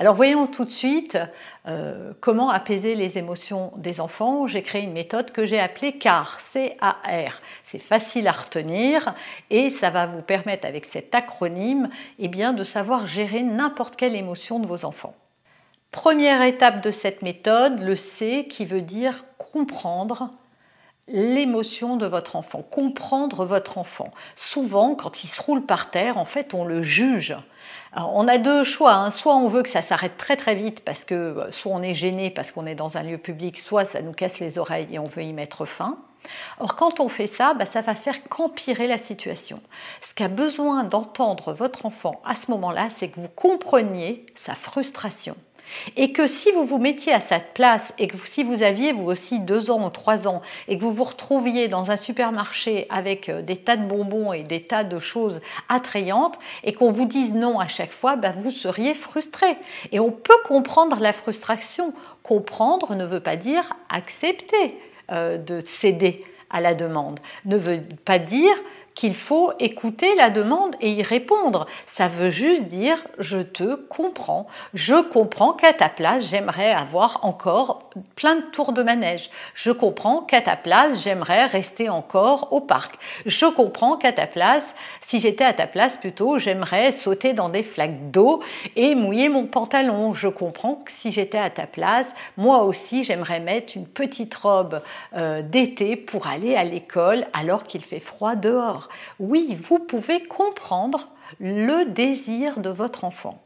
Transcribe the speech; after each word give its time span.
Alors 0.00 0.14
voyons 0.14 0.46
tout 0.46 0.64
de 0.64 0.70
suite 0.70 1.18
euh, 1.66 2.12
comment 2.20 2.50
apaiser 2.50 2.94
les 2.94 3.18
émotions 3.18 3.72
des 3.76 4.00
enfants. 4.00 4.46
J'ai 4.46 4.62
créé 4.62 4.84
une 4.84 4.92
méthode 4.92 5.32
que 5.32 5.44
j'ai 5.44 5.58
appelée 5.58 5.98
CAR, 5.98 6.38
C-A-R. 6.40 7.40
C'est 7.64 7.80
facile 7.80 8.28
à 8.28 8.32
retenir 8.32 9.12
et 9.50 9.70
ça 9.70 9.90
va 9.90 10.06
vous 10.06 10.22
permettre 10.22 10.68
avec 10.68 10.86
cet 10.86 11.16
acronyme 11.16 11.88
eh 12.20 12.28
bien, 12.28 12.52
de 12.52 12.62
savoir 12.62 13.08
gérer 13.08 13.42
n'importe 13.42 13.96
quelle 13.96 14.14
émotion 14.14 14.60
de 14.60 14.68
vos 14.68 14.84
enfants. 14.84 15.16
Première 15.90 16.42
étape 16.42 16.80
de 16.80 16.92
cette 16.92 17.22
méthode, 17.22 17.80
le 17.80 17.96
C 17.96 18.46
qui 18.48 18.66
veut 18.66 18.82
dire 18.82 19.24
comprendre 19.36 20.30
l'émotion 21.08 21.96
de 21.96 22.06
votre 22.06 22.36
enfant, 22.36 22.62
comprendre 22.62 23.44
votre 23.44 23.78
enfant. 23.78 24.12
Souvent, 24.34 24.94
quand 24.94 25.24
il 25.24 25.28
se 25.28 25.42
roule 25.42 25.64
par 25.64 25.90
terre, 25.90 26.18
en 26.18 26.24
fait, 26.24 26.54
on 26.54 26.64
le 26.64 26.82
juge. 26.82 27.36
on 27.96 28.28
a 28.28 28.38
deux 28.38 28.64
choix. 28.64 28.94
Hein. 28.94 29.10
Soit 29.10 29.36
on 29.36 29.48
veut 29.48 29.62
que 29.62 29.68
ça 29.68 29.82
s'arrête 29.82 30.16
très 30.16 30.36
très 30.36 30.54
vite 30.54 30.80
parce 30.80 31.04
que 31.04 31.14
euh, 31.14 31.50
soit 31.50 31.72
on 31.72 31.82
est 31.82 31.94
gêné 31.94 32.30
parce 32.30 32.52
qu'on 32.52 32.66
est 32.66 32.74
dans 32.74 32.96
un 32.96 33.02
lieu 33.02 33.18
public, 33.18 33.58
soit 33.58 33.84
ça 33.84 34.02
nous 34.02 34.12
casse 34.12 34.38
les 34.40 34.58
oreilles 34.58 34.88
et 34.90 34.98
on 34.98 35.04
veut 35.04 35.22
y 35.22 35.32
mettre 35.32 35.64
fin. 35.64 35.98
Or, 36.58 36.76
quand 36.76 37.00
on 37.00 37.08
fait 37.08 37.26
ça, 37.26 37.54
bah, 37.54 37.64
ça 37.64 37.80
va 37.80 37.94
faire 37.94 38.22
qu'empirer 38.28 38.86
la 38.86 38.98
situation. 38.98 39.60
Ce 40.02 40.14
qu'a 40.14 40.28
besoin 40.28 40.84
d'entendre 40.84 41.52
votre 41.52 41.86
enfant 41.86 42.20
à 42.24 42.34
ce 42.34 42.50
moment-là, 42.50 42.88
c'est 42.94 43.08
que 43.08 43.20
vous 43.20 43.28
compreniez 43.28 44.26
sa 44.34 44.54
frustration 44.54 45.36
et 45.96 46.12
que 46.12 46.26
si 46.26 46.52
vous 46.52 46.64
vous 46.64 46.78
mettiez 46.78 47.12
à 47.12 47.20
cette 47.20 47.54
place 47.54 47.92
et 47.98 48.06
que 48.06 48.16
si 48.24 48.44
vous 48.44 48.62
aviez 48.62 48.92
vous 48.92 49.06
aussi 49.06 49.40
deux 49.40 49.70
ans 49.70 49.86
ou 49.86 49.90
trois 49.90 50.28
ans 50.28 50.42
et 50.66 50.76
que 50.76 50.82
vous 50.82 50.92
vous 50.92 51.04
retrouviez 51.04 51.68
dans 51.68 51.90
un 51.90 51.96
supermarché 51.96 52.86
avec 52.90 53.28
euh, 53.28 53.42
des 53.42 53.56
tas 53.56 53.76
de 53.76 53.86
bonbons 53.86 54.32
et 54.32 54.42
des 54.42 54.62
tas 54.62 54.84
de 54.84 54.98
choses 54.98 55.40
attrayantes 55.68 56.38
et 56.64 56.72
qu'on 56.72 56.92
vous 56.92 57.06
dise 57.06 57.34
non 57.34 57.58
à 57.60 57.68
chaque 57.68 57.92
fois, 57.92 58.16
ben 58.16 58.34
vous 58.42 58.50
seriez 58.50 58.94
frustré. 58.94 59.56
Et 59.92 60.00
on 60.00 60.10
peut 60.10 60.34
comprendre 60.44 60.98
la 61.00 61.12
frustration. 61.12 61.92
Comprendre 62.22 62.94
ne 62.94 63.06
veut 63.06 63.20
pas 63.20 63.36
dire 63.36 63.74
accepter 63.90 64.78
euh, 65.10 65.38
de 65.38 65.60
céder 65.60 66.24
à 66.50 66.60
la 66.60 66.74
demande, 66.74 67.20
ne 67.44 67.56
veut 67.56 67.80
pas 68.04 68.18
dire 68.18 68.54
qu'il 68.98 69.14
faut 69.14 69.52
écouter 69.60 70.16
la 70.16 70.28
demande 70.28 70.74
et 70.80 70.90
y 70.90 71.04
répondre. 71.04 71.68
Ça 71.86 72.08
veut 72.08 72.30
juste 72.30 72.64
dire 72.64 72.96
je 73.20 73.38
te 73.38 73.76
comprends. 73.76 74.48
Je 74.74 75.00
comprends 75.00 75.52
qu'à 75.52 75.72
ta 75.72 75.88
place, 75.88 76.28
j'aimerais 76.28 76.72
avoir 76.72 77.24
encore 77.24 77.90
plein 78.16 78.34
de 78.34 78.40
tours 78.50 78.72
de 78.72 78.82
manège. 78.82 79.30
Je 79.54 79.70
comprends 79.70 80.22
qu'à 80.22 80.40
ta 80.40 80.56
place, 80.56 81.04
j'aimerais 81.04 81.46
rester 81.46 81.88
encore 81.88 82.48
au 82.52 82.60
parc. 82.60 82.96
Je 83.24 83.46
comprends 83.46 83.96
qu'à 83.96 84.10
ta 84.10 84.26
place, 84.26 84.74
si 85.00 85.20
j'étais 85.20 85.44
à 85.44 85.52
ta 85.52 85.68
place 85.68 85.96
plutôt, 85.96 86.40
j'aimerais 86.40 86.90
sauter 86.90 87.34
dans 87.34 87.50
des 87.50 87.62
flaques 87.62 88.10
d'eau 88.10 88.42
et 88.74 88.96
mouiller 88.96 89.28
mon 89.28 89.46
pantalon. 89.46 90.12
Je 90.12 90.26
comprends 90.26 90.74
que 90.74 90.90
si 90.90 91.12
j'étais 91.12 91.38
à 91.38 91.50
ta 91.50 91.68
place, 91.68 92.12
moi 92.36 92.64
aussi, 92.64 93.04
j'aimerais 93.04 93.38
mettre 93.38 93.76
une 93.76 93.86
petite 93.86 94.34
robe 94.34 94.82
euh, 95.16 95.40
d'été 95.42 95.94
pour 95.94 96.26
aller 96.26 96.56
à 96.56 96.64
l'école 96.64 97.28
alors 97.32 97.62
qu'il 97.62 97.84
fait 97.84 98.00
froid 98.00 98.34
dehors. 98.34 98.87
Oui, 99.18 99.56
vous 99.60 99.78
pouvez 99.78 100.22
comprendre 100.22 101.08
le 101.40 101.84
désir 101.84 102.60
de 102.60 102.70
votre 102.70 103.04
enfant. 103.04 103.42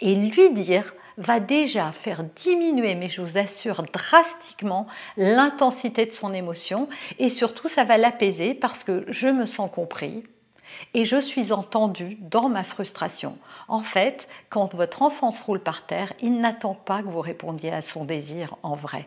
Et 0.00 0.14
lui 0.14 0.50
dire 0.52 0.92
va 1.16 1.38
déjà 1.38 1.92
faire 1.92 2.24
diminuer, 2.24 2.94
mais 2.94 3.08
je 3.08 3.20
vous 3.20 3.36
assure 3.36 3.82
drastiquement, 3.92 4.86
l'intensité 5.16 6.06
de 6.06 6.12
son 6.12 6.32
émotion 6.32 6.88
et 7.18 7.28
surtout 7.28 7.68
ça 7.68 7.84
va 7.84 7.98
l'apaiser 7.98 8.54
parce 8.54 8.84
que 8.84 9.04
je 9.08 9.28
me 9.28 9.44
sens 9.44 9.70
compris 9.70 10.24
et 10.94 11.04
je 11.04 11.16
suis 11.16 11.52
entendu 11.52 12.16
dans 12.20 12.48
ma 12.48 12.64
frustration. 12.64 13.36
En 13.68 13.80
fait, 13.80 14.28
quand 14.48 14.74
votre 14.74 15.02
enfant 15.02 15.30
se 15.30 15.44
roule 15.44 15.60
par 15.60 15.84
terre, 15.84 16.12
il 16.20 16.40
n'attend 16.40 16.74
pas 16.74 17.02
que 17.02 17.08
vous 17.08 17.20
répondiez 17.20 17.72
à 17.72 17.82
son 17.82 18.04
désir 18.04 18.56
en 18.62 18.74
vrai. 18.74 19.06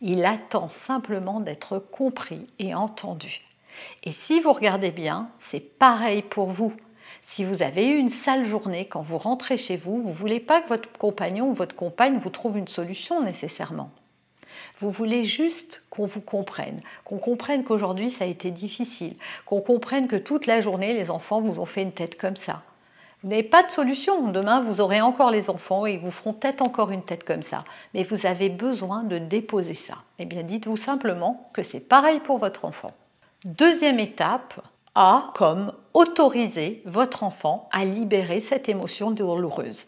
Il 0.00 0.24
attend 0.24 0.68
simplement 0.68 1.40
d'être 1.40 1.78
compris 1.78 2.46
et 2.58 2.74
entendu. 2.74 3.42
Et 4.04 4.10
si 4.10 4.40
vous 4.40 4.52
regardez 4.52 4.90
bien, 4.90 5.28
c'est 5.40 5.60
pareil 5.60 6.22
pour 6.22 6.46
vous. 6.46 6.72
Si 7.22 7.44
vous 7.44 7.62
avez 7.62 7.86
eu 7.86 7.96
une 7.96 8.08
sale 8.08 8.44
journée, 8.44 8.86
quand 8.86 9.02
vous 9.02 9.18
rentrez 9.18 9.56
chez 9.56 9.76
vous, 9.76 10.02
vous 10.02 10.08
ne 10.08 10.14
voulez 10.14 10.40
pas 10.40 10.60
que 10.60 10.68
votre 10.68 10.90
compagnon 10.92 11.50
ou 11.50 11.54
votre 11.54 11.76
compagne 11.76 12.18
vous 12.18 12.30
trouve 12.30 12.58
une 12.58 12.68
solution 12.68 13.22
nécessairement. 13.22 13.90
Vous 14.80 14.90
voulez 14.90 15.24
juste 15.24 15.82
qu'on 15.90 16.06
vous 16.06 16.20
comprenne, 16.22 16.80
qu'on 17.04 17.18
comprenne 17.18 17.64
qu'aujourd'hui 17.64 18.10
ça 18.10 18.24
a 18.24 18.28
été 18.28 18.50
difficile, 18.50 19.14
qu'on 19.44 19.60
comprenne 19.60 20.08
que 20.08 20.16
toute 20.16 20.46
la 20.46 20.60
journée 20.60 20.94
les 20.94 21.10
enfants 21.10 21.40
vous 21.40 21.60
ont 21.60 21.66
fait 21.66 21.82
une 21.82 21.92
tête 21.92 22.18
comme 22.18 22.36
ça. 22.36 22.62
Vous 23.22 23.28
n'avez 23.28 23.42
pas 23.42 23.62
de 23.62 23.70
solution. 23.70 24.28
Demain, 24.28 24.62
vous 24.62 24.80
aurez 24.80 25.02
encore 25.02 25.30
les 25.30 25.50
enfants 25.50 25.84
et 25.84 25.92
ils 25.92 26.00
vous 26.00 26.10
feront 26.10 26.32
peut-être 26.32 26.62
encore 26.62 26.90
une 26.90 27.02
tête 27.02 27.22
comme 27.22 27.42
ça. 27.42 27.58
Mais 27.92 28.02
vous 28.02 28.24
avez 28.24 28.48
besoin 28.48 29.02
de 29.02 29.18
déposer 29.18 29.74
ça. 29.74 29.98
Eh 30.18 30.24
bien, 30.24 30.42
dites-vous 30.42 30.78
simplement 30.78 31.50
que 31.52 31.62
c'est 31.62 31.80
pareil 31.80 32.20
pour 32.20 32.38
votre 32.38 32.64
enfant. 32.64 32.92
Deuxième 33.46 33.98
étape, 33.98 34.60
A 34.94 35.30
comme 35.34 35.72
autoriser 35.94 36.82
votre 36.84 37.22
enfant 37.22 37.70
à 37.72 37.86
libérer 37.86 38.40
cette 38.40 38.68
émotion 38.68 39.12
douloureuse. 39.12 39.86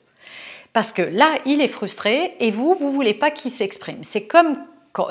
Parce 0.73 0.93
que 0.95 1.03
là, 1.03 1.35
il 1.45 1.61
est 1.61 1.69
frustré 1.69 2.35
et 2.41 2.51
vous, 2.51 2.75
vous 2.75 2.91
voulez 2.91 3.13
pas 3.13 3.31
qu'il 3.31 3.51
s'exprime. 3.51 4.05
C'est 4.05 4.27
comme 4.27 4.57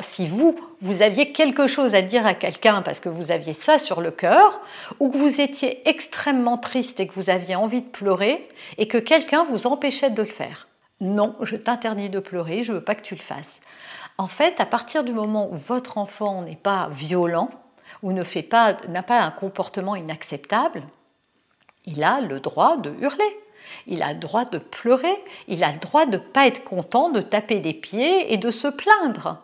si 0.01 0.25
vous, 0.25 0.55
vous 0.81 1.03
aviez 1.03 1.31
quelque 1.31 1.67
chose 1.67 1.93
à 1.93 2.01
dire 2.01 2.25
à 2.25 2.33
quelqu'un 2.33 2.81
parce 2.81 2.99
que 2.99 3.09
vous 3.09 3.31
aviez 3.31 3.53
ça 3.53 3.77
sur 3.77 4.01
le 4.01 4.09
cœur, 4.09 4.61
ou 4.99 5.09
que 5.09 5.17
vous 5.17 5.39
étiez 5.39 5.87
extrêmement 5.87 6.57
triste 6.57 6.99
et 6.99 7.05
que 7.05 7.13
vous 7.13 7.29
aviez 7.29 7.55
envie 7.55 7.81
de 7.81 7.87
pleurer, 7.87 8.49
et 8.79 8.87
que 8.87 8.97
quelqu'un 8.97 9.43
vous 9.43 9.67
empêchait 9.67 10.09
de 10.09 10.21
le 10.21 10.27
faire. 10.27 10.67
Non, 10.99 11.35
je 11.41 11.55
t'interdis 11.55 12.09
de 12.09 12.19
pleurer, 12.19 12.63
je 12.63 12.73
veux 12.73 12.83
pas 12.83 12.95
que 12.95 13.01
tu 13.01 13.15
le 13.15 13.21
fasses. 13.21 13.59
En 14.17 14.27
fait, 14.27 14.59
à 14.59 14.65
partir 14.65 15.03
du 15.03 15.13
moment 15.13 15.49
où 15.51 15.55
votre 15.55 15.97
enfant 15.97 16.41
n'est 16.43 16.55
pas 16.55 16.89
violent, 16.91 17.49
ou 18.03 18.13
pas, 18.49 18.77
n'a 18.87 19.03
pas 19.03 19.21
un 19.21 19.31
comportement 19.31 19.95
inacceptable, 19.95 20.83
il 21.85 22.03
a 22.03 22.21
le 22.21 22.39
droit 22.39 22.77
de 22.77 22.93
hurler. 22.99 23.39
Il 23.87 24.03
a 24.03 24.13
le 24.13 24.19
droit 24.19 24.45
de 24.45 24.57
pleurer, 24.57 25.23
il 25.47 25.63
a 25.63 25.71
le 25.71 25.79
droit 25.79 26.05
de 26.05 26.17
ne 26.17 26.17
pas 26.17 26.47
être 26.47 26.63
content, 26.63 27.09
de 27.09 27.21
taper 27.21 27.59
des 27.59 27.73
pieds 27.73 28.33
et 28.33 28.37
de 28.37 28.51
se 28.51 28.67
plaindre. 28.67 29.37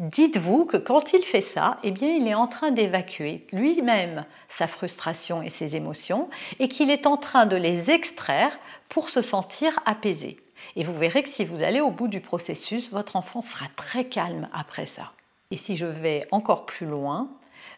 Dites-vous 0.00 0.64
que 0.64 0.78
quand 0.78 1.12
il 1.12 1.22
fait 1.22 1.42
ça, 1.42 1.78
eh 1.82 1.90
bien, 1.90 2.08
il 2.08 2.26
est 2.26 2.34
en 2.34 2.46
train 2.46 2.70
d'évacuer 2.70 3.46
lui-même 3.52 4.24
sa 4.48 4.66
frustration 4.66 5.42
et 5.42 5.50
ses 5.50 5.76
émotions 5.76 6.30
et 6.58 6.68
qu'il 6.68 6.90
est 6.90 7.06
en 7.06 7.18
train 7.18 7.44
de 7.44 7.56
les 7.56 7.90
extraire 7.90 8.58
pour 8.88 9.10
se 9.10 9.20
sentir 9.20 9.78
apaisé. 9.84 10.38
Et 10.74 10.84
vous 10.84 10.96
verrez 10.96 11.22
que 11.22 11.28
si 11.28 11.44
vous 11.44 11.62
allez 11.62 11.80
au 11.80 11.90
bout 11.90 12.08
du 12.08 12.20
processus, 12.20 12.90
votre 12.90 13.16
enfant 13.16 13.42
sera 13.42 13.66
très 13.76 14.04
calme 14.04 14.48
après 14.54 14.86
ça. 14.86 15.12
Et 15.50 15.58
si 15.58 15.76
je 15.76 15.86
vais 15.86 16.26
encore 16.30 16.64
plus 16.64 16.86
loin, 16.86 17.28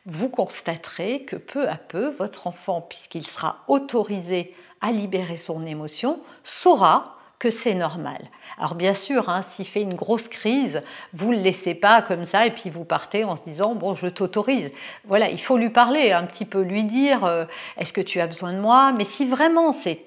vous 0.07 0.29
constaterez 0.29 1.23
que 1.23 1.37
peu 1.37 1.69
à 1.69 1.77
peu, 1.77 2.09
votre 2.11 2.47
enfant, 2.47 2.81
puisqu'il 2.81 3.27
sera 3.27 3.65
autorisé 3.69 4.55
à 4.81 4.93
libérer 4.93 5.37
son 5.37 5.65
émotion, 5.65 6.21
saura 6.43 7.19
que 7.43 7.51
c'est 7.51 7.75
normal. 7.75 8.21
Alors 8.57 8.77
bien 8.77 8.95
sûr, 8.95 9.29
hein, 9.29 9.43
s'il 9.43 9.67
fait 9.67 9.83
une 9.83 9.95
grosse 9.95 10.29
crise, 10.29 10.81
vous 11.13 11.33
ne 11.33 11.39
le 11.39 11.43
laissez 11.43 11.75
pas 11.75 12.01
comme 12.01 12.23
ça 12.23 12.47
et 12.47 12.53
puis 12.53 12.71
vous 12.71 12.85
partez 12.85 13.25
en 13.25 13.37
se 13.37 13.43
disant 13.43 13.75
bon, 13.75 13.97
je 13.97 14.07
t'autorise. 14.07 14.71
Voilà, 15.07 15.29
il 15.29 15.41
faut 15.41 15.57
lui 15.57 15.71
parler 15.71 16.13
un 16.13 16.23
petit 16.23 16.45
peu, 16.45 16.61
lui 16.61 16.85
dire 16.85 17.25
euh, 17.25 17.45
est-ce 17.79 17.93
que 17.93 18.01
tu 18.01 18.21
as 18.21 18.29
besoin 18.29 18.53
de 18.53 18.61
moi? 18.61 18.93
Mais 18.97 19.03
si 19.03 19.27
vraiment 19.27 19.73
c'est, 19.73 20.05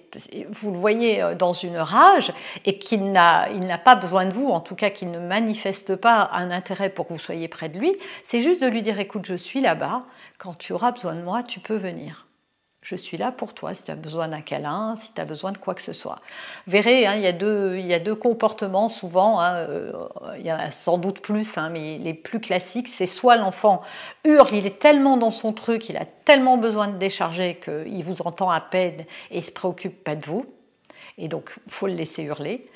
vous 0.49 0.71
le 0.71 0.77
voyez 0.77 1.21
euh, 1.21 1.35
dans 1.35 1.51
une 1.51 1.75
rage 1.75 2.31
et 2.63 2.77
qu'il 2.77 3.11
n'a, 3.11 3.49
il 3.49 3.67
n'a 3.67 3.79
pas 3.79 3.95
besoin 3.95 4.23
de 4.23 4.31
vous, 4.31 4.47
en 4.47 4.61
tout 4.61 4.75
cas 4.75 4.89
qu'il 4.89 5.11
ne 5.11 5.19
manifeste 5.19 5.97
pas 5.97 6.29
un 6.31 6.51
intérêt 6.51 6.87
pour 6.87 7.05
que 7.05 7.11
vous 7.11 7.19
soyez 7.19 7.49
près 7.49 7.67
de 7.67 7.77
lui, 7.77 7.97
c'est 8.23 8.39
juste 8.39 8.61
de 8.61 8.67
lui 8.67 8.81
dire 8.81 8.97
écoute, 8.97 9.25
je 9.25 9.35
suis 9.35 9.59
là-bas. 9.59 10.03
Quand 10.37 10.57
tu 10.57 10.71
auras 10.71 10.93
besoin 10.93 11.15
de 11.15 11.21
moi, 11.21 11.43
tu 11.43 11.59
peux 11.59 11.75
venir 11.75 12.24
Je 12.85 12.95
suis 12.95 13.17
là 13.17 13.31
pour 13.31 13.55
toi 13.55 13.73
si 13.73 13.81
tu 13.81 13.89
as 13.89 13.95
besoin 13.95 14.27
d'un 14.27 14.41
câlin, 14.41 14.95
si 14.95 15.11
tu 15.11 15.19
as 15.19 15.25
besoin 15.25 15.51
de 15.51 15.57
quoi 15.57 15.73
que 15.73 15.81
ce 15.81 15.91
soit. 15.91 16.19
Vous 16.67 16.71
verrez, 16.71 17.07
hein, 17.07 17.15
il, 17.15 17.23
y 17.23 17.27
a 17.27 17.31
deux, 17.31 17.77
il 17.79 17.85
y 17.87 17.95
a 17.95 17.99
deux 17.99 18.13
comportements 18.13 18.89
souvent, 18.89 19.39
hein, 19.39 19.55
euh, 19.55 19.91
il 20.37 20.45
y 20.45 20.53
en 20.53 20.57
a 20.57 20.69
sans 20.69 20.99
doute 20.99 21.19
plus, 21.19 21.57
hein, 21.57 21.71
mais 21.71 21.97
les 21.97 22.13
plus 22.13 22.39
classiques, 22.39 22.87
c'est 22.87 23.07
soit 23.07 23.37
l'enfant 23.37 23.81
hurle, 24.23 24.53
il 24.53 24.67
est 24.67 24.77
tellement 24.77 25.17
dans 25.17 25.31
son 25.31 25.51
truc, 25.51 25.89
il 25.89 25.97
a 25.97 26.05
tellement 26.05 26.59
besoin 26.59 26.87
de 26.87 26.97
décharger 26.99 27.55
qu'il 27.55 28.03
vous 28.03 28.21
entend 28.21 28.51
à 28.51 28.61
peine 28.61 29.01
et 29.31 29.39
il 29.39 29.43
se 29.43 29.51
préoccupe 29.51 30.03
pas 30.03 30.15
de 30.15 30.23
vous. 30.23 30.45
Et 31.17 31.27
donc, 31.27 31.55
faut 31.67 31.87
le 31.87 31.93
laisser 31.93 32.21
hurler. 32.21 32.69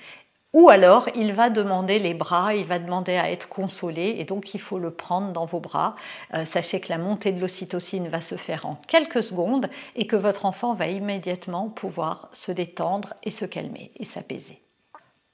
Ou 0.54 0.70
alors, 0.70 1.08
il 1.14 1.34
va 1.34 1.52
demander 1.52 2.00
les 2.00 2.16
bras, 2.16 2.56
il 2.56 2.66
va 2.66 2.80
demander 2.80 3.16
à 3.18 3.30
être 3.30 3.48
consolé, 3.50 4.16
et 4.18 4.26
donc 4.26 4.56
il 4.56 4.60
faut 4.60 4.80
le 4.80 4.90
prendre 4.90 5.32
dans 5.32 5.46
vos 5.46 5.60
bras. 5.60 5.96
Euh, 6.34 6.44
sachez 6.44 6.80
que 6.80 6.90
la 6.90 6.98
montée 6.98 7.32
de 7.32 7.40
l'ocytocine 7.40 8.08
va 8.08 8.22
se 8.22 8.36
faire 8.36 8.66
en 8.66 8.76
quelques 8.88 9.22
secondes 9.22 9.70
et 9.96 10.08
que 10.08 10.16
votre 10.16 10.46
enfant 10.46 10.74
va 10.74 10.88
immédiatement 10.88 11.70
pouvoir 11.70 12.30
se 12.34 12.52
détendre 12.52 13.14
et 13.22 13.30
se 13.30 13.46
calmer 13.46 13.92
et 13.98 14.06
s'apaiser. 14.06 14.64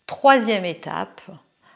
Troisième 0.06 0.66
étape, 0.66 1.22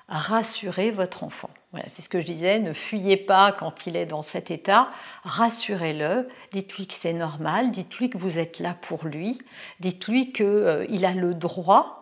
rassurez 0.10 0.92
votre 0.92 1.24
enfant. 1.24 1.50
C'est 1.88 2.02
ce 2.02 2.10
que 2.10 2.20
je 2.20 2.26
disais, 2.26 2.60
ne 2.60 2.74
fuyez 2.74 3.16
pas 3.16 3.54
quand 3.54 3.86
il 3.86 3.96
est 3.96 4.08
dans 4.08 4.24
cet 4.24 4.52
état, 4.52 4.90
rassurez-le, 5.24 6.28
dites-lui 6.52 6.88
que 6.88 6.94
c'est 6.94 7.14
normal, 7.14 7.72
dites-lui 7.72 8.10
que 8.10 8.18
vous 8.18 8.38
êtes 8.38 8.60
là 8.60 8.76
pour 8.82 9.06
lui, 9.06 9.40
dites-lui 9.80 10.34
qu'il 10.34 10.46
euh, 10.46 11.04
a 11.04 11.14
le 11.14 11.36
droit 11.36 11.99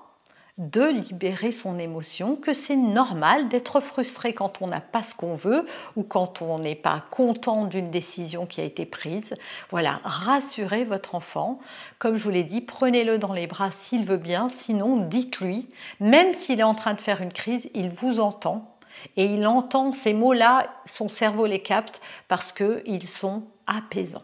de 0.57 0.83
libérer 0.83 1.51
son 1.51 1.77
émotion, 1.77 2.35
que 2.35 2.53
c'est 2.53 2.75
normal 2.75 3.47
d'être 3.47 3.79
frustré 3.79 4.33
quand 4.33 4.61
on 4.61 4.67
n'a 4.67 4.81
pas 4.81 5.03
ce 5.03 5.13
qu'on 5.13 5.35
veut 5.35 5.65
ou 5.95 6.03
quand 6.03 6.41
on 6.41 6.57
n'est 6.59 6.75
pas 6.75 7.03
content 7.11 7.65
d'une 7.65 7.91
décision 7.91 8.45
qui 8.47 8.61
a 8.61 8.63
été 8.63 8.85
prise. 8.85 9.33
Voilà, 9.69 9.99
rassurez 10.03 10.83
votre 10.83 11.13
enfant. 11.13 11.59
Comme 11.99 12.15
je 12.15 12.23
vous 12.23 12.31
l'ai 12.31 12.43
dit, 12.43 12.61
prenez-le 12.61 13.19
dans 13.19 13.33
les 13.33 13.45
bras 13.45 13.69
s'il 13.71 14.05
veut 14.05 14.17
bien, 14.17 14.49
sinon 14.49 14.97
dites-lui, 14.97 15.69
même 15.99 16.33
s'il 16.33 16.59
est 16.59 16.63
en 16.63 16.75
train 16.75 16.95
de 16.95 17.01
faire 17.01 17.21
une 17.21 17.33
crise, 17.33 17.69
il 17.75 17.89
vous 17.89 18.19
entend 18.19 18.77
et 19.15 19.25
il 19.25 19.45
entend 19.45 19.91
ces 19.91 20.13
mots-là, 20.13 20.67
son 20.85 21.07
cerveau 21.07 21.45
les 21.45 21.61
capte 21.61 22.01
parce 22.27 22.51
qu'ils 22.51 23.07
sont 23.07 23.43
apaisants. 23.67 24.23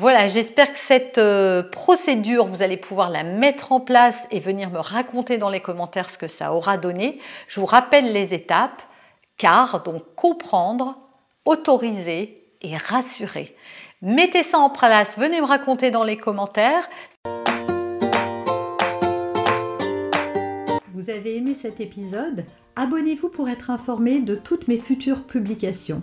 Voilà, 0.00 0.28
j'espère 0.28 0.72
que 0.72 0.78
cette 0.78 1.18
euh, 1.18 1.64
procédure, 1.64 2.46
vous 2.46 2.62
allez 2.62 2.76
pouvoir 2.76 3.10
la 3.10 3.24
mettre 3.24 3.72
en 3.72 3.80
place 3.80 4.28
et 4.30 4.38
venir 4.38 4.70
me 4.70 4.78
raconter 4.78 5.38
dans 5.38 5.50
les 5.50 5.58
commentaires 5.58 6.08
ce 6.08 6.16
que 6.16 6.28
ça 6.28 6.54
aura 6.54 6.78
donné. 6.78 7.18
Je 7.48 7.58
vous 7.58 7.66
rappelle 7.66 8.12
les 8.12 8.32
étapes, 8.32 8.80
car 9.38 9.82
donc 9.82 10.04
comprendre, 10.14 10.94
autoriser 11.44 12.44
et 12.62 12.76
rassurer. 12.76 13.56
Mettez 14.00 14.44
ça 14.44 14.60
en 14.60 14.70
place, 14.70 15.18
venez 15.18 15.40
me 15.40 15.46
raconter 15.46 15.90
dans 15.90 16.04
les 16.04 16.16
commentaires. 16.16 16.88
Vous 20.94 21.10
avez 21.10 21.38
aimé 21.38 21.56
cet 21.60 21.80
épisode? 21.80 22.44
Abonnez-vous 22.76 23.30
pour 23.30 23.48
être 23.48 23.70
informé 23.70 24.20
de 24.20 24.36
toutes 24.36 24.68
mes 24.68 24.78
futures 24.78 25.24
publications. 25.24 26.02